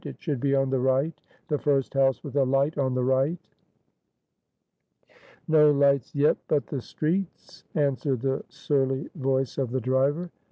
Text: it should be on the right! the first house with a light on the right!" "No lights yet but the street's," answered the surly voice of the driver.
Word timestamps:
it 0.07 0.19
should 0.19 0.39
be 0.39 0.55
on 0.55 0.71
the 0.71 0.79
right! 0.79 1.21
the 1.47 1.59
first 1.59 1.93
house 1.93 2.23
with 2.23 2.35
a 2.35 2.43
light 2.43 2.75
on 2.75 2.95
the 2.95 3.03
right!" 3.03 3.37
"No 5.47 5.69
lights 5.69 6.15
yet 6.15 6.37
but 6.47 6.65
the 6.65 6.81
street's," 6.81 7.65
answered 7.75 8.21
the 8.21 8.43
surly 8.49 9.11
voice 9.15 9.59
of 9.59 9.69
the 9.69 9.79
driver. 9.81 10.31